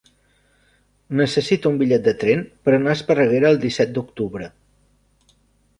Necessito 1.19 1.73
un 1.73 1.77
bitllet 1.83 2.07
de 2.09 2.15
tren 2.23 2.41
per 2.65 2.75
anar 2.79 2.91
a 2.95 2.99
Esparreguera 3.01 3.53
el 3.55 3.61
disset 3.69 3.95
d'octubre. 4.01 4.51